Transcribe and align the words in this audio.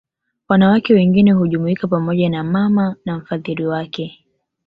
Wanawake 0.49 0.93
wengine 0.93 1.31
hujumuika 1.31 1.87
pamoja 1.87 2.29
na 2.29 2.43
mama 2.43 2.95
na 3.05 3.17
mfadhili 3.17 3.65
wake 3.65 4.25